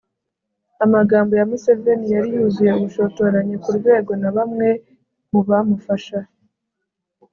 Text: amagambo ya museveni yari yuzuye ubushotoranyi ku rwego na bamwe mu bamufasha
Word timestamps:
amagambo 0.85 1.31
ya 1.39 1.45
museveni 1.51 2.05
yari 2.13 2.29
yuzuye 2.35 2.71
ubushotoranyi 2.75 3.55
ku 3.63 3.69
rwego 3.77 4.11
na 4.21 4.29
bamwe 4.35 4.69
mu 5.31 5.41
bamufasha 5.47 6.19